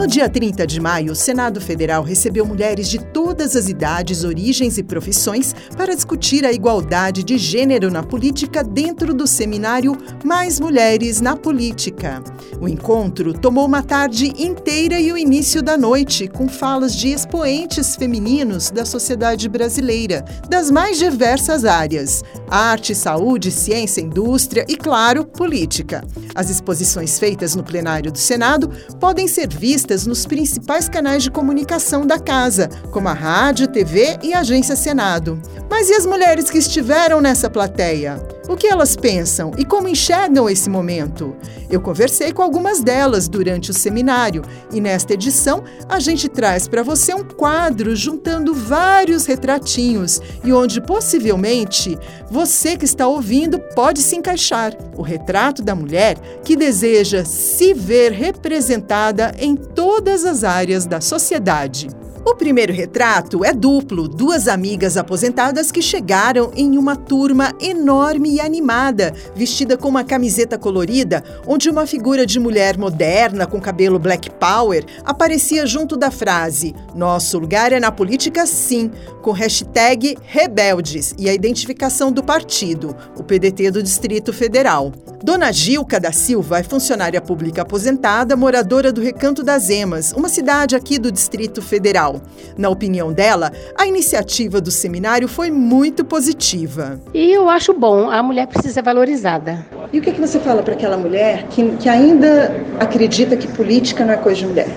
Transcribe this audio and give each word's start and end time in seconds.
No 0.00 0.06
dia 0.06 0.30
30 0.30 0.66
de 0.66 0.80
maio, 0.80 1.12
o 1.12 1.14
Senado 1.14 1.60
Federal 1.60 2.02
recebeu 2.02 2.46
mulheres 2.46 2.88
de 2.88 2.98
todas 2.98 3.54
as 3.54 3.68
idades, 3.68 4.24
origens 4.24 4.78
e 4.78 4.82
profissões 4.82 5.54
para 5.76 5.94
discutir 5.94 6.42
a 6.46 6.50
igualdade 6.50 7.22
de 7.22 7.36
gênero 7.36 7.90
na 7.90 8.02
política 8.02 8.64
dentro 8.64 9.12
do 9.12 9.26
seminário 9.26 9.94
Mais 10.24 10.58
Mulheres 10.58 11.20
na 11.20 11.36
Política. 11.36 12.24
O 12.58 12.66
encontro 12.66 13.34
tomou 13.34 13.66
uma 13.66 13.82
tarde 13.82 14.32
inteira 14.38 14.98
e 14.98 15.12
o 15.12 15.18
início 15.18 15.62
da 15.62 15.76
noite, 15.76 16.26
com 16.28 16.48
falas 16.48 16.96
de 16.96 17.08
expoentes 17.08 17.94
femininos 17.94 18.70
da 18.70 18.86
sociedade 18.86 19.50
brasileira, 19.50 20.24
das 20.48 20.70
mais 20.70 20.96
diversas 20.96 21.66
áreas: 21.66 22.24
arte, 22.48 22.94
saúde, 22.94 23.50
ciência, 23.50 24.00
indústria 24.00 24.64
e, 24.66 24.76
claro, 24.76 25.26
política. 25.26 26.02
As 26.34 26.48
exposições 26.48 27.18
feitas 27.18 27.54
no 27.54 27.62
plenário 27.62 28.10
do 28.10 28.18
Senado 28.18 28.70
podem 28.98 29.28
ser 29.28 29.46
vistas 29.48 29.89
nos 30.06 30.24
principais 30.24 30.88
canais 30.88 31.22
de 31.22 31.30
comunicação 31.30 32.06
da 32.06 32.18
casa, 32.18 32.68
como 32.92 33.08
a 33.08 33.12
rádio, 33.12 33.68
TV 33.68 34.18
e 34.22 34.32
agência 34.32 34.76
Senado. 34.76 35.40
Mas 35.68 35.90
e 35.90 35.94
as 35.94 36.06
mulheres 36.06 36.48
que 36.48 36.58
estiveram 36.58 37.20
nessa 37.20 37.50
plateia? 37.50 38.39
O 38.50 38.56
que 38.56 38.66
elas 38.66 38.96
pensam 38.96 39.52
e 39.56 39.64
como 39.64 39.86
enxergam 39.86 40.50
esse 40.50 40.68
momento? 40.68 41.36
Eu 41.70 41.80
conversei 41.80 42.32
com 42.32 42.42
algumas 42.42 42.80
delas 42.80 43.28
durante 43.28 43.70
o 43.70 43.72
seminário 43.72 44.42
e 44.72 44.80
nesta 44.80 45.14
edição 45.14 45.62
a 45.88 46.00
gente 46.00 46.28
traz 46.28 46.66
para 46.66 46.82
você 46.82 47.14
um 47.14 47.22
quadro 47.22 47.94
juntando 47.94 48.52
vários 48.52 49.24
retratinhos 49.24 50.20
e 50.42 50.52
onde 50.52 50.80
possivelmente 50.80 51.96
você 52.28 52.76
que 52.76 52.84
está 52.84 53.06
ouvindo 53.06 53.60
pode 53.76 54.02
se 54.02 54.16
encaixar. 54.16 54.76
O 54.96 55.02
retrato 55.02 55.62
da 55.62 55.76
mulher 55.76 56.18
que 56.42 56.56
deseja 56.56 57.24
se 57.24 57.72
ver 57.72 58.10
representada 58.10 59.32
em 59.38 59.54
todas 59.54 60.24
as 60.24 60.42
áreas 60.42 60.86
da 60.86 61.00
sociedade. 61.00 61.86
O 62.22 62.34
primeiro 62.34 62.72
retrato 62.72 63.42
é 63.44 63.52
duplo, 63.52 64.06
duas 64.06 64.46
amigas 64.46 64.98
aposentadas 64.98 65.72
que 65.72 65.80
chegaram 65.80 66.52
em 66.54 66.76
uma 66.76 66.94
turma 66.94 67.54
enorme 67.58 68.34
e 68.34 68.40
animada, 68.40 69.14
vestida 69.34 69.76
com 69.76 69.88
uma 69.88 70.04
camiseta 70.04 70.58
colorida, 70.58 71.24
onde 71.46 71.70
uma 71.70 71.86
figura 71.86 72.26
de 72.26 72.38
mulher 72.38 72.76
moderna 72.76 73.46
com 73.46 73.58
cabelo 73.58 73.98
black 73.98 74.30
power 74.32 74.84
aparecia 75.02 75.66
junto 75.66 75.96
da 75.96 76.10
frase 76.10 76.74
Nosso 76.94 77.38
lugar 77.38 77.72
é 77.72 77.80
na 77.80 77.90
política 77.90 78.44
sim, 78.44 78.90
com 79.22 79.32
hashtag 79.32 80.16
rebeldes 80.22 81.14
e 81.18 81.28
a 81.28 81.32
identificação 81.34 82.12
do 82.12 82.22
partido, 82.22 82.94
o 83.16 83.22
PDT 83.22 83.70
do 83.70 83.82
Distrito 83.82 84.30
Federal. 84.32 84.92
Dona 85.22 85.52
Gilca 85.52 86.00
da 86.00 86.12
Silva 86.12 86.60
é 86.60 86.62
funcionária 86.62 87.20
pública 87.20 87.62
aposentada, 87.62 88.36
moradora 88.36 88.90
do 88.90 89.02
Recanto 89.02 89.42
das 89.42 89.68
Emas, 89.68 90.12
uma 90.12 90.30
cidade 90.30 90.74
aqui 90.74 90.98
do 90.98 91.12
Distrito 91.12 91.60
Federal. 91.60 92.09
Na 92.56 92.68
opinião 92.68 93.12
dela, 93.12 93.52
a 93.76 93.86
iniciativa 93.86 94.60
do 94.60 94.70
seminário 94.70 95.28
foi 95.28 95.50
muito 95.50 96.04
positiva. 96.04 97.00
E 97.12 97.32
eu 97.32 97.48
acho 97.48 97.74
bom, 97.74 98.10
a 98.10 98.22
mulher 98.22 98.46
precisa 98.46 98.74
ser 98.74 98.82
valorizada. 98.82 99.66
E 99.92 99.98
o 99.98 100.02
que, 100.02 100.10
é 100.10 100.12
que 100.12 100.20
você 100.20 100.40
fala 100.40 100.62
para 100.62 100.74
aquela 100.74 100.96
mulher 100.96 101.46
que, 101.48 101.76
que 101.76 101.88
ainda 101.88 102.54
acredita 102.78 103.36
que 103.36 103.46
política 103.48 104.04
não 104.04 104.14
é 104.14 104.16
coisa 104.16 104.40
de 104.40 104.46
mulher? 104.46 104.68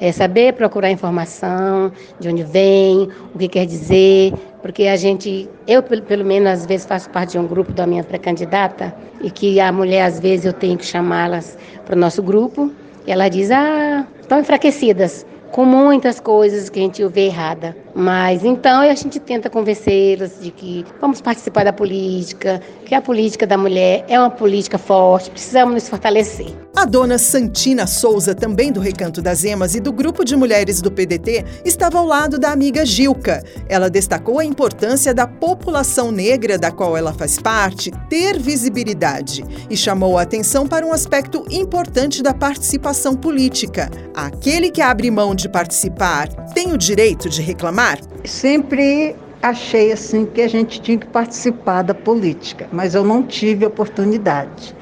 É 0.00 0.10
saber 0.12 0.54
procurar 0.54 0.90
informação, 0.90 1.92
de 2.18 2.28
onde 2.28 2.42
vem, 2.42 3.08
o 3.34 3.38
que 3.38 3.48
quer 3.48 3.66
dizer, 3.66 4.32
porque 4.62 4.84
a 4.86 4.96
gente, 4.96 5.46
eu 5.66 5.82
pelo 5.82 6.24
menos 6.24 6.48
às 6.48 6.66
vezes 6.66 6.86
faço 6.86 7.10
parte 7.10 7.32
de 7.32 7.38
um 7.38 7.46
grupo 7.46 7.72
da 7.72 7.86
minha 7.86 8.02
pré-candidata 8.02 8.94
e 9.20 9.30
que 9.30 9.60
a 9.60 9.70
mulher 9.70 10.06
às 10.06 10.18
vezes 10.18 10.46
eu 10.46 10.54
tenho 10.54 10.78
que 10.78 10.86
chamá-las 10.86 11.58
para 11.84 11.94
o 11.94 11.98
nosso 11.98 12.22
grupo 12.22 12.70
e 13.06 13.12
ela 13.12 13.28
diz, 13.28 13.50
ah, 13.50 14.06
estão 14.20 14.40
enfraquecidas 14.40 15.26
com 15.50 15.64
muitas 15.64 16.20
coisas 16.20 16.68
que 16.68 16.78
a 16.78 16.82
gente 16.82 17.04
vê 17.08 17.26
errada. 17.26 17.76
Mas 17.94 18.44
então 18.44 18.80
a 18.80 18.94
gente 18.94 19.18
tenta 19.18 19.50
convencê-las 19.50 20.40
de 20.40 20.50
que 20.50 20.84
vamos 21.00 21.20
participar 21.20 21.64
da 21.64 21.72
política, 21.72 22.60
que 22.84 22.94
a 22.94 23.02
política 23.02 23.46
da 23.46 23.56
mulher 23.56 24.04
é 24.08 24.18
uma 24.18 24.30
política 24.30 24.78
forte, 24.78 25.30
precisamos 25.30 25.74
nos 25.74 25.88
fortalecer. 25.88 26.54
A 26.76 26.84
dona 26.84 27.18
Santina 27.18 27.86
Souza, 27.86 28.34
também 28.34 28.72
do 28.72 28.80
Recanto 28.80 29.20
das 29.20 29.44
Emas 29.44 29.74
e 29.74 29.80
do 29.80 29.92
grupo 29.92 30.24
de 30.24 30.36
mulheres 30.36 30.80
do 30.80 30.90
PDT, 30.90 31.44
estava 31.64 31.98
ao 31.98 32.06
lado 32.06 32.38
da 32.38 32.52
amiga 32.52 32.86
Gilca. 32.86 33.42
Ela 33.68 33.90
destacou 33.90 34.38
a 34.38 34.44
importância 34.44 35.12
da 35.12 35.26
população 35.26 36.12
negra 36.12 36.56
da 36.56 36.70
qual 36.70 36.96
ela 36.96 37.12
faz 37.12 37.38
parte 37.38 37.90
ter 38.08 38.38
visibilidade 38.38 39.44
e 39.68 39.76
chamou 39.76 40.16
a 40.16 40.22
atenção 40.22 40.66
para 40.66 40.86
um 40.86 40.92
aspecto 40.92 41.44
importante 41.50 42.22
da 42.22 42.32
participação 42.32 43.14
política. 43.14 43.90
Aquele 44.14 44.70
que 44.70 44.80
abre 44.80 45.10
mão 45.10 45.34
de 45.34 45.48
participar 45.48 46.28
tem 46.54 46.72
o 46.72 46.78
direito 46.78 47.28
de 47.28 47.42
reclamar? 47.42 47.79
Sempre 48.24 49.16
achei 49.42 49.92
assim 49.92 50.26
que 50.26 50.42
a 50.42 50.48
gente 50.48 50.80
tinha 50.82 50.98
que 50.98 51.06
participar 51.06 51.82
da 51.82 51.94
política, 51.94 52.68
mas 52.70 52.94
eu 52.94 53.02
não 53.02 53.22
tive 53.22 53.64
oportunidade. 53.64 54.74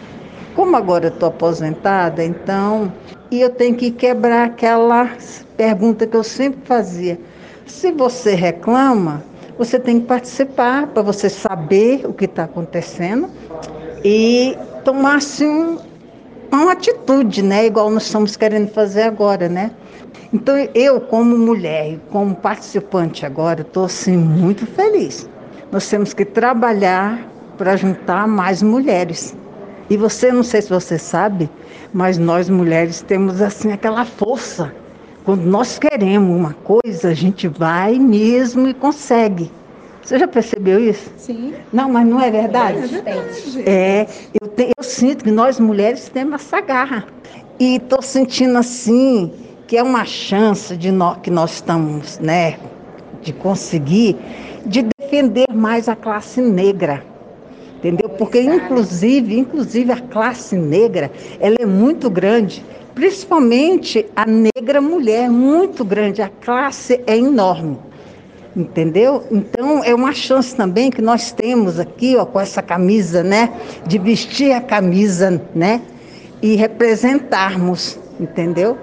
Como 0.56 0.76
agora 0.76 1.08
estou 1.08 1.28
aposentada, 1.28 2.24
então, 2.24 2.92
e 3.30 3.40
eu 3.40 3.50
tenho 3.50 3.76
que 3.76 3.92
quebrar 3.92 4.46
aquela 4.46 5.10
pergunta 5.56 6.06
que 6.06 6.16
eu 6.16 6.24
sempre 6.24 6.60
fazia. 6.64 7.18
Se 7.66 7.92
você 7.92 8.34
reclama, 8.34 9.22
você 9.56 9.78
tem 9.78 10.00
que 10.00 10.06
participar 10.06 10.88
para 10.88 11.02
você 11.02 11.28
saber 11.28 12.04
o 12.04 12.12
que 12.12 12.24
está 12.24 12.44
acontecendo 12.44 13.30
e 14.04 14.56
tomar 14.84 15.16
assim 15.16 15.78
uma 16.56 16.72
atitude, 16.72 17.42
né? 17.42 17.66
Igual 17.66 17.90
nós 17.90 18.04
estamos 18.04 18.36
querendo 18.36 18.70
fazer 18.70 19.02
agora, 19.02 19.48
né? 19.48 19.70
Então 20.32 20.56
eu, 20.74 21.00
como 21.00 21.36
mulher, 21.38 21.98
como 22.10 22.34
participante 22.34 23.24
agora, 23.24 23.62
estou 23.62 23.84
assim 23.84 24.16
muito 24.16 24.66
feliz. 24.66 25.28
Nós 25.70 25.88
temos 25.88 26.12
que 26.12 26.24
trabalhar 26.24 27.26
para 27.56 27.76
juntar 27.76 28.26
mais 28.26 28.62
mulheres. 28.62 29.36
E 29.90 29.96
você, 29.96 30.30
não 30.30 30.42
sei 30.42 30.62
se 30.62 30.68
você 30.68 30.98
sabe, 30.98 31.48
mas 31.92 32.18
nós 32.18 32.48
mulheres 32.48 33.00
temos 33.00 33.40
assim 33.40 33.72
aquela 33.72 34.04
força. 34.04 34.72
Quando 35.24 35.44
nós 35.44 35.78
queremos 35.78 36.34
uma 36.34 36.54
coisa, 36.64 37.08
a 37.08 37.14
gente 37.14 37.48
vai 37.48 37.98
mesmo 37.98 38.68
e 38.68 38.74
consegue. 38.74 39.50
Você 40.08 40.18
já 40.18 40.26
percebeu 40.26 40.82
isso? 40.82 41.12
Sim. 41.18 41.52
Não, 41.70 41.90
mas 41.90 42.06
não 42.06 42.18
é 42.18 42.30
verdade? 42.30 42.78
É, 42.78 42.86
verdade. 42.86 43.68
é 43.68 44.06
eu, 44.40 44.48
te, 44.48 44.72
eu 44.78 44.82
sinto 44.82 45.22
que 45.22 45.30
nós 45.30 45.60
mulheres 45.60 46.08
temos 46.08 46.36
essa 46.36 46.62
garra. 46.62 47.06
E 47.60 47.76
estou 47.76 48.00
sentindo 48.00 48.56
assim 48.56 49.30
que 49.66 49.76
é 49.76 49.82
uma 49.82 50.06
chance 50.06 50.74
de 50.78 50.90
nós, 50.90 51.18
que 51.22 51.30
nós 51.30 51.56
estamos, 51.56 52.18
né, 52.20 52.58
de 53.20 53.34
conseguir, 53.34 54.16
de 54.64 54.86
defender 54.98 55.52
mais 55.52 55.90
a 55.90 55.94
classe 55.94 56.40
negra. 56.40 57.04
Entendeu? 57.76 58.08
Porque 58.08 58.40
inclusive, 58.40 59.38
inclusive 59.38 59.92
a 59.92 60.00
classe 60.00 60.56
negra, 60.56 61.12
ela 61.38 61.56
é 61.60 61.66
muito 61.66 62.08
grande, 62.08 62.64
principalmente 62.94 64.06
a 64.16 64.24
negra 64.24 64.80
mulher, 64.80 65.28
muito 65.28 65.84
grande, 65.84 66.22
a 66.22 66.30
classe 66.30 66.98
é 67.06 67.14
enorme 67.14 67.87
entendeu? 68.58 69.24
Então 69.30 69.84
é 69.84 69.94
uma 69.94 70.12
chance 70.12 70.54
também 70.54 70.90
que 70.90 71.00
nós 71.00 71.30
temos 71.30 71.78
aqui, 71.78 72.16
ó, 72.16 72.26
com 72.26 72.40
essa 72.40 72.60
camisa, 72.60 73.22
né, 73.22 73.52
de 73.86 73.98
vestir 73.98 74.52
a 74.52 74.60
camisa, 74.60 75.40
né, 75.54 75.80
e 76.42 76.56
representarmos, 76.56 77.98
entendeu? 78.18 78.76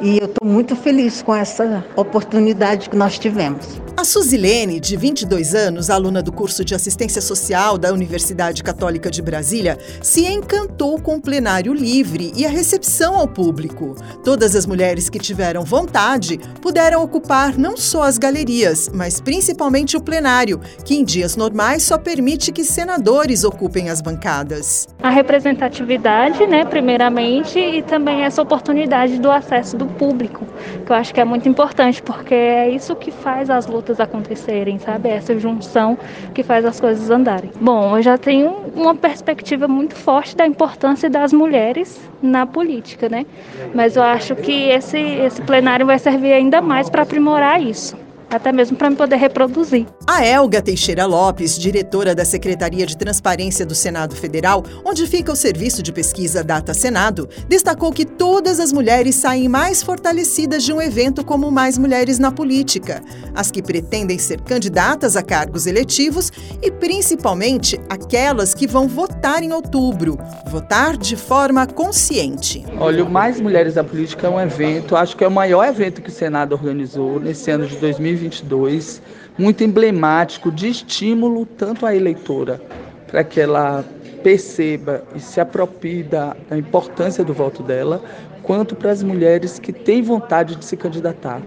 E 0.00 0.18
eu 0.18 0.24
estou 0.24 0.48
muito 0.48 0.74
feliz 0.74 1.20
com 1.20 1.34
essa 1.34 1.84
oportunidade 1.94 2.88
que 2.88 2.96
nós 2.96 3.18
tivemos. 3.18 3.80
A 4.00 4.04
Suzilene, 4.04 4.80
de 4.80 4.96
22 4.96 5.54
anos, 5.54 5.90
aluna 5.90 6.22
do 6.22 6.32
curso 6.32 6.64
de 6.64 6.74
assistência 6.74 7.20
social 7.20 7.76
da 7.76 7.92
Universidade 7.92 8.62
Católica 8.62 9.10
de 9.10 9.20
Brasília, 9.20 9.78
se 10.00 10.24
encantou 10.24 10.98
com 10.98 11.16
o 11.16 11.20
plenário 11.20 11.74
livre 11.74 12.32
e 12.34 12.46
a 12.46 12.48
recepção 12.48 13.14
ao 13.14 13.28
público. 13.28 13.94
Todas 14.24 14.56
as 14.56 14.64
mulheres 14.64 15.10
que 15.10 15.18
tiveram 15.18 15.64
vontade 15.64 16.38
puderam 16.62 17.02
ocupar 17.02 17.58
não 17.58 17.76
só 17.76 18.04
as 18.04 18.16
galerias, 18.16 18.88
mas 18.88 19.20
principalmente 19.20 19.98
o 19.98 20.02
plenário, 20.02 20.58
que 20.82 20.94
em 20.94 21.04
dias 21.04 21.36
normais 21.36 21.82
só 21.82 21.98
permite 21.98 22.52
que 22.52 22.64
senadores 22.64 23.44
ocupem 23.44 23.90
as 23.90 24.00
bancadas. 24.00 24.88
A 25.02 25.10
representatividade, 25.10 26.46
né, 26.46 26.64
primeiramente, 26.64 27.58
e 27.58 27.82
também 27.82 28.22
essa 28.22 28.40
oportunidade 28.40 29.18
do 29.18 29.30
acesso 29.30 29.76
do 29.76 29.84
público, 29.84 30.46
que 30.86 30.90
eu 30.90 30.96
acho 30.96 31.12
que 31.12 31.20
é 31.20 31.24
muito 31.26 31.46
importante, 31.46 32.02
porque 32.02 32.34
é 32.34 32.70
isso 32.70 32.96
que 32.96 33.10
faz 33.10 33.50
as 33.50 33.66
lutas 33.66 33.89
pautas 33.90 34.00
acontecerem, 34.00 34.78
sabe? 34.78 35.08
Essa 35.08 35.38
junção 35.38 35.98
que 36.34 36.42
faz 36.42 36.64
as 36.64 36.80
coisas 36.80 37.10
andarem. 37.10 37.50
Bom, 37.60 37.96
eu 37.96 38.02
já 38.02 38.16
tenho 38.16 38.50
uma 38.74 38.94
perspectiva 38.94 39.66
muito 39.66 39.94
forte 39.94 40.36
da 40.36 40.46
importância 40.46 41.10
das 41.10 41.32
mulheres 41.32 42.00
na 42.22 42.46
política, 42.46 43.08
né? 43.08 43.26
Mas 43.74 43.96
eu 43.96 44.02
acho 44.02 44.36
que 44.36 44.68
esse, 44.68 44.98
esse 44.98 45.42
plenário 45.42 45.86
vai 45.86 45.98
servir 45.98 46.32
ainda 46.32 46.60
mais 46.60 46.88
para 46.88 47.02
aprimorar 47.02 47.60
isso 47.60 47.96
até 48.30 48.52
mesmo 48.52 48.76
para 48.76 48.88
me 48.88 48.96
poder 48.96 49.16
reproduzir. 49.16 49.86
A 50.06 50.24
Elga 50.24 50.62
Teixeira 50.62 51.04
Lopes, 51.04 51.58
diretora 51.58 52.14
da 52.14 52.24
Secretaria 52.24 52.86
de 52.86 52.96
Transparência 52.96 53.66
do 53.66 53.74
Senado 53.74 54.14
Federal, 54.14 54.64
onde 54.84 55.06
fica 55.06 55.32
o 55.32 55.36
serviço 55.36 55.82
de 55.82 55.92
pesquisa 55.92 56.44
Data 56.44 56.72
Senado, 56.72 57.28
destacou 57.48 57.92
que 57.92 58.04
todas 58.04 58.60
as 58.60 58.72
mulheres 58.72 59.16
saem 59.16 59.48
mais 59.48 59.82
fortalecidas 59.82 60.62
de 60.62 60.72
um 60.72 60.80
evento 60.80 61.24
como 61.24 61.50
Mais 61.50 61.76
Mulheres 61.76 62.18
na 62.18 62.30
Política, 62.30 63.02
as 63.34 63.50
que 63.50 63.62
pretendem 63.62 64.18
ser 64.18 64.40
candidatas 64.40 65.16
a 65.16 65.22
cargos 65.22 65.66
eletivos 65.66 66.30
e 66.62 66.70
principalmente 66.70 67.80
aquelas 67.88 68.54
que 68.54 68.66
vão 68.66 68.86
votar 68.86 69.42
em 69.42 69.52
outubro, 69.52 70.18
votar 70.46 70.96
de 70.96 71.16
forma 71.16 71.66
consciente. 71.66 72.64
Olha, 72.78 73.04
o 73.04 73.10
Mais 73.10 73.40
Mulheres 73.40 73.74
na 73.74 73.84
Política 73.84 74.26
é 74.26 74.30
um 74.30 74.40
evento, 74.40 74.94
acho 74.94 75.16
que 75.16 75.24
é 75.24 75.28
o 75.28 75.30
maior 75.30 75.66
evento 75.66 76.00
que 76.00 76.08
o 76.08 76.12
Senado 76.12 76.52
organizou 76.52 77.18
nesse 77.18 77.50
ano 77.50 77.66
de 77.66 77.76
2020 77.76 78.19
2022 78.20 79.02
muito 79.38 79.64
emblemático 79.64 80.50
de 80.50 80.68
estímulo 80.68 81.46
tanto 81.46 81.86
à 81.86 81.94
eleitora 81.94 82.60
para 83.06 83.24
que 83.24 83.40
ela 83.40 83.84
perceba 84.22 85.02
e 85.14 85.20
se 85.20 85.40
aproprie 85.40 86.02
da, 86.02 86.36
importância 86.56 87.24
do 87.24 87.32
voto 87.32 87.62
dela, 87.62 88.02
quanto 88.42 88.76
para 88.76 88.90
as 88.90 89.02
mulheres 89.02 89.58
que 89.58 89.72
têm 89.72 90.02
vontade 90.02 90.56
de 90.56 90.64
se 90.64 90.76
candidatar. 90.76 91.40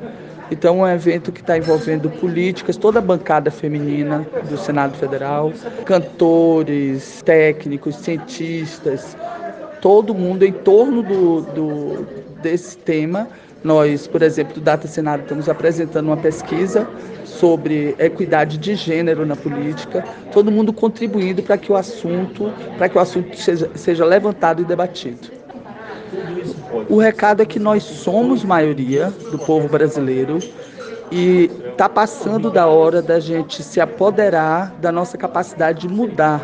Então, 0.51 0.85
é 0.85 0.91
um 0.91 0.95
evento 0.95 1.31
que 1.31 1.39
está 1.39 1.57
envolvendo 1.57 2.09
políticas, 2.09 2.75
toda 2.75 2.99
a 2.99 3.01
bancada 3.01 3.49
feminina 3.49 4.27
do 4.49 4.57
Senado 4.57 4.97
Federal, 4.97 5.53
cantores, 5.85 7.21
técnicos, 7.23 7.95
cientistas, 7.95 9.15
todo 9.81 10.13
mundo 10.13 10.43
em 10.43 10.51
torno 10.51 11.01
do, 11.01 11.41
do 11.41 12.05
desse 12.41 12.77
tema 12.77 13.29
nós, 13.63 14.07
por 14.07 14.21
exemplo, 14.21 14.55
do 14.55 14.61
Data 14.61 14.87
Senado, 14.87 15.21
estamos 15.21 15.47
apresentando 15.47 16.07
uma 16.07 16.17
pesquisa 16.17 16.87
sobre 17.23 17.95
equidade 17.97 18.57
de 18.57 18.75
gênero 18.75 19.25
na 19.25 19.35
política, 19.35 20.03
todo 20.31 20.51
mundo 20.51 20.73
contribuindo 20.73 21.41
para 21.41 21.57
que 21.57 21.71
o 21.71 21.75
assunto, 21.75 22.51
para 22.77 22.89
que 22.89 22.97
o 22.97 23.01
assunto 23.01 23.35
seja, 23.37 23.69
seja 23.75 24.05
levantado 24.05 24.61
e 24.61 24.65
debatido. 24.65 25.31
O 26.89 26.97
recado 26.97 27.41
é 27.41 27.45
que 27.45 27.59
nós 27.59 27.83
somos 27.83 28.43
maioria 28.43 29.11
do 29.31 29.39
povo 29.39 29.67
brasileiro 29.67 30.39
e 31.11 31.49
está 31.71 31.87
passando 31.87 32.49
da 32.49 32.67
hora 32.67 33.01
da 33.01 33.19
gente 33.19 33.63
se 33.63 33.79
apoderar 33.79 34.73
da 34.79 34.91
nossa 34.91 35.17
capacidade 35.17 35.87
de 35.87 35.93
mudar 35.93 36.41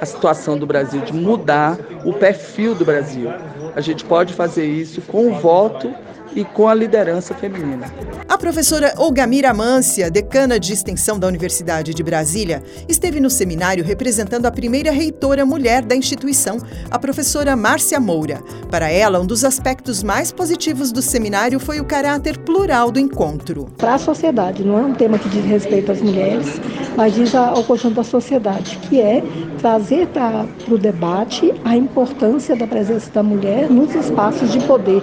a 0.00 0.06
situação 0.06 0.58
do 0.58 0.66
Brasil, 0.66 1.00
de 1.00 1.12
mudar 1.12 1.78
o 2.04 2.12
perfil 2.12 2.74
do 2.74 2.84
Brasil. 2.84 3.28
A 3.74 3.80
gente 3.80 4.04
pode 4.04 4.34
fazer 4.34 4.66
isso 4.66 5.00
com 5.02 5.28
o 5.28 5.34
voto 5.34 5.92
e 6.34 6.44
com 6.44 6.68
a 6.68 6.74
liderança 6.74 7.34
feminina. 7.34 7.86
A 8.28 8.38
professora 8.38 8.94
Olgamira 8.96 9.52
Mância, 9.52 10.10
decana 10.10 10.58
de 10.58 10.72
extensão 10.72 11.18
da 11.18 11.26
Universidade 11.26 11.92
de 11.92 12.02
Brasília, 12.02 12.62
esteve 12.88 13.20
no 13.20 13.28
seminário 13.28 13.84
representando 13.84 14.46
a 14.46 14.50
primeira 14.50 14.90
reitora 14.90 15.44
mulher 15.44 15.82
da 15.82 15.94
instituição, 15.94 16.58
a 16.90 16.98
professora 16.98 17.54
Márcia 17.54 18.00
Moura. 18.00 18.42
Para 18.70 18.90
ela, 18.90 19.20
um 19.20 19.26
dos 19.26 19.44
aspectos 19.44 20.02
mais 20.02 20.32
positivos 20.32 20.90
do 20.90 21.02
seminário 21.02 21.60
foi 21.60 21.80
o 21.80 21.84
caráter 21.84 22.38
plural 22.38 22.90
do 22.90 22.98
encontro. 22.98 23.68
Para 23.76 23.94
a 23.94 23.98
sociedade, 23.98 24.64
não 24.64 24.78
é 24.78 24.82
um 24.82 24.94
tema 24.94 25.18
que 25.18 25.28
diz 25.28 25.44
respeito 25.44 25.92
às 25.92 26.00
mulheres, 26.00 26.60
mas 26.96 27.14
diz 27.14 27.34
ao 27.34 27.62
conjunto 27.64 27.96
da 27.96 28.04
sociedade, 28.04 28.78
que 28.88 29.00
é 29.00 29.22
trazer 29.58 30.06
para 30.08 30.46
o 30.68 30.78
debate 30.78 31.52
a 31.64 31.76
importância 31.76 32.56
da 32.56 32.66
presença 32.66 33.10
da 33.10 33.22
mulher 33.22 33.61
nos 33.68 33.94
espaços 33.94 34.52
de 34.52 34.60
poder. 34.60 35.02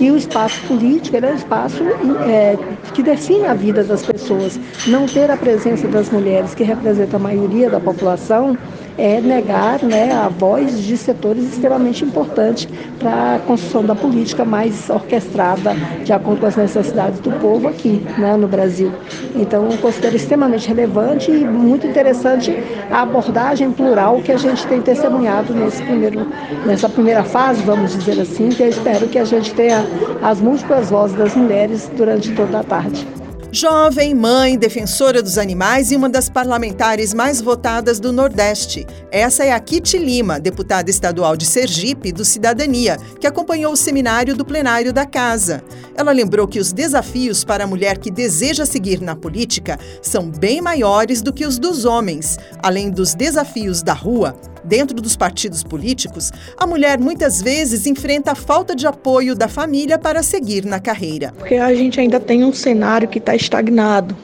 E 0.00 0.10
o 0.10 0.16
espaço 0.16 0.60
político 0.66 1.16
é 1.16 1.30
um 1.30 1.34
espaço 1.34 1.82
é, 2.28 2.56
que 2.94 3.02
define 3.02 3.46
a 3.46 3.54
vida 3.54 3.84
das 3.84 4.04
pessoas. 4.04 4.58
Não 4.86 5.06
ter 5.06 5.30
a 5.30 5.36
presença 5.36 5.86
das 5.88 6.10
mulheres, 6.10 6.54
que 6.54 6.64
representa 6.64 7.16
a 7.16 7.20
maioria 7.20 7.68
da 7.70 7.80
população, 7.80 8.56
é 9.00 9.18
negar 9.18 9.82
né, 9.82 10.12
a 10.12 10.28
voz 10.28 10.78
de 10.82 10.94
setores 10.94 11.44
extremamente 11.44 12.04
importantes 12.04 12.68
para 12.98 13.36
a 13.36 13.38
construção 13.38 13.82
da 13.82 13.94
política 13.94 14.44
mais 14.44 14.90
orquestrada 14.90 15.74
de 16.04 16.12
acordo 16.12 16.40
com 16.40 16.46
as 16.46 16.56
necessidades 16.56 17.18
do 17.20 17.30
povo 17.40 17.66
aqui 17.66 18.04
né, 18.18 18.36
no 18.36 18.46
Brasil. 18.46 18.92
Então, 19.34 19.66
considero 19.78 20.16
extremamente 20.16 20.68
relevante 20.68 21.30
e 21.30 21.44
muito 21.46 21.86
interessante 21.86 22.54
a 22.90 23.00
abordagem 23.00 23.72
plural 23.72 24.20
que 24.20 24.32
a 24.32 24.36
gente 24.36 24.66
tem 24.66 24.82
testemunhado 24.82 25.54
nesse 25.54 25.82
primeiro, 25.82 26.26
nessa 26.66 26.88
primeira 26.88 27.24
fase, 27.24 27.62
vamos 27.62 27.96
dizer 27.96 28.20
assim, 28.20 28.50
que 28.50 28.62
eu 28.62 28.68
espero 28.68 29.08
que 29.08 29.18
a 29.18 29.24
gente 29.24 29.54
tenha 29.54 29.82
as 30.22 30.42
múltiplas 30.42 30.90
vozes 30.90 31.16
das 31.16 31.34
mulheres 31.34 31.90
durante 31.96 32.34
toda 32.34 32.60
a 32.60 32.62
tarde. 32.62 33.19
Jovem, 33.52 34.14
mãe, 34.14 34.56
defensora 34.56 35.20
dos 35.20 35.36
animais 35.36 35.90
e 35.90 35.96
uma 35.96 36.08
das 36.08 36.30
parlamentares 36.30 37.12
mais 37.12 37.40
votadas 37.40 37.98
do 37.98 38.12
Nordeste. 38.12 38.86
Essa 39.10 39.44
é 39.44 39.50
a 39.50 39.58
Kitty 39.58 39.98
Lima, 39.98 40.38
deputada 40.38 40.88
estadual 40.88 41.36
de 41.36 41.44
Sergipe 41.44 42.12
do 42.12 42.24
Cidadania, 42.24 42.96
que 43.18 43.26
acompanhou 43.26 43.72
o 43.72 43.76
seminário 43.76 44.36
do 44.36 44.44
plenário 44.44 44.92
da 44.92 45.04
Casa. 45.04 45.64
Ela 45.96 46.12
lembrou 46.12 46.46
que 46.46 46.60
os 46.60 46.72
desafios 46.72 47.42
para 47.42 47.64
a 47.64 47.66
mulher 47.66 47.98
que 47.98 48.10
deseja 48.10 48.64
seguir 48.64 49.00
na 49.00 49.16
política 49.16 49.80
são 50.00 50.30
bem 50.30 50.60
maiores 50.60 51.20
do 51.20 51.32
que 51.32 51.44
os 51.44 51.58
dos 51.58 51.84
homens. 51.84 52.38
Além 52.62 52.88
dos 52.88 53.14
desafios 53.16 53.82
da 53.82 53.94
rua, 53.94 54.36
Dentro 54.64 55.00
dos 55.00 55.16
partidos 55.16 55.62
políticos, 55.62 56.30
a 56.56 56.66
mulher 56.66 56.98
muitas 56.98 57.40
vezes 57.40 57.86
enfrenta 57.86 58.32
a 58.32 58.34
falta 58.34 58.74
de 58.74 58.86
apoio 58.86 59.34
da 59.34 59.48
família 59.48 59.98
para 59.98 60.22
seguir 60.22 60.64
na 60.64 60.78
carreira. 60.78 61.32
Porque 61.38 61.56
a 61.56 61.74
gente 61.74 61.98
ainda 61.98 62.20
tem 62.20 62.44
um 62.44 62.52
cenário 62.52 63.08
que 63.08 63.18
está 63.18 63.34
estagnado. 63.40 64.16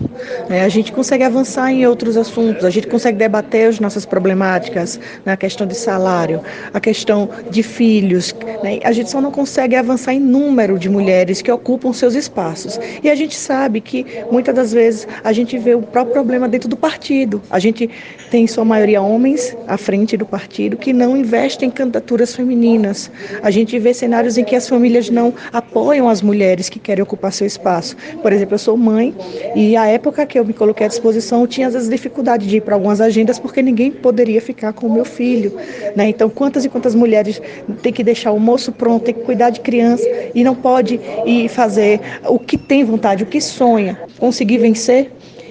Né? 0.48 0.64
A 0.64 0.68
gente 0.68 0.92
consegue 0.92 1.24
avançar 1.24 1.72
em 1.72 1.86
outros 1.86 2.16
assuntos, 2.16 2.64
a 2.64 2.70
gente 2.70 2.86
consegue 2.86 3.16
debater 3.16 3.68
as 3.68 3.80
nossas 3.80 4.04
problemáticas, 4.04 5.00
né? 5.24 5.32
a 5.32 5.36
questão 5.36 5.66
de 5.66 5.74
salário, 5.74 6.42
a 6.72 6.80
questão 6.80 7.28
de 7.50 7.62
filhos. 7.62 8.34
Né? 8.62 8.80
A 8.84 8.92
gente 8.92 9.10
só 9.10 9.20
não 9.20 9.30
consegue 9.30 9.74
avançar 9.74 10.12
em 10.12 10.20
número 10.20 10.78
de 10.78 10.88
mulheres 10.88 11.40
que 11.40 11.50
ocupam 11.50 11.92
seus 11.92 12.14
espaços. 12.14 12.78
E 13.02 13.08
a 13.08 13.14
gente 13.14 13.34
sabe 13.34 13.80
que 13.80 14.04
muitas 14.30 14.54
das 14.54 14.72
vezes 14.72 15.08
a 15.24 15.32
gente 15.32 15.56
vê 15.56 15.74
o 15.74 15.82
próprio 15.82 16.12
problema 16.12 16.46
dentro 16.46 16.68
do 16.68 16.76
partido. 16.76 17.40
A 17.50 17.58
gente 17.58 17.88
tem, 18.30 18.44
em 18.44 18.46
sua 18.46 18.64
maioria, 18.64 19.00
homens 19.00 19.56
à 19.66 19.78
frente 19.78 20.16
do 20.16 20.26
do 20.26 20.28
partido 20.28 20.76
que 20.76 20.92
não 20.92 21.16
investem 21.16 21.68
em 21.68 21.72
candidaturas 21.72 22.34
femininas. 22.34 23.10
A 23.42 23.50
gente 23.50 23.78
vê 23.78 23.94
cenários 23.94 24.36
em 24.36 24.44
que 24.44 24.56
as 24.56 24.68
famílias 24.68 25.08
não 25.08 25.32
apoiam 25.52 26.08
as 26.08 26.20
mulheres 26.20 26.68
que 26.68 26.80
querem 26.80 27.02
ocupar 27.02 27.32
seu 27.32 27.46
espaço. 27.46 27.96
Por 28.20 28.32
exemplo, 28.32 28.54
eu 28.54 28.58
sou 28.58 28.76
mãe 28.76 29.05
e 29.54 29.76
a 29.76 29.86
época 29.86 30.24
que 30.26 30.38
eu 30.38 30.44
me 30.44 30.52
coloquei 30.52 30.86
à 30.86 30.88
disposição 30.88 31.40
eu 31.40 31.46
tinha 31.46 31.66
às 31.66 31.74
vezes 31.74 31.88
dificuldade 31.88 32.46
de 32.46 32.58
ir 32.58 32.60
para 32.60 32.74
algumas 32.74 33.00
agendas 33.00 33.38
porque 33.38 33.62
ninguém 33.62 33.90
poderia 33.90 34.40
ficar 34.40 34.72
com 34.72 34.86
o 34.86 34.92
meu 34.92 35.04
filho. 35.04 35.52
Né? 35.94 36.08
Então, 36.08 36.28
quantas 36.28 36.64
e 36.64 36.68
quantas 36.68 36.94
mulheres 36.94 37.40
têm 37.82 37.92
que 37.92 38.04
deixar 38.04 38.30
o 38.30 38.34
almoço 38.34 38.72
pronto, 38.72 39.04
têm 39.04 39.14
que 39.14 39.22
cuidar 39.22 39.50
de 39.50 39.60
criança 39.60 40.04
e 40.34 40.44
não 40.44 40.54
pode 40.54 41.00
ir 41.24 41.48
fazer 41.48 42.00
o 42.28 42.38
que 42.38 42.56
tem 42.56 42.84
vontade, 42.84 43.22
o 43.22 43.26
que 43.26 43.40
sonha, 43.40 43.98
conseguir 44.18 44.58
vencer? 44.58 45.10